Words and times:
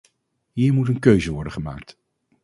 Hier 0.55 0.73
moet 0.73 0.87
een 0.87 0.99
keuze 0.99 1.31
worden 1.31 1.53
gemaakt. 1.53 1.97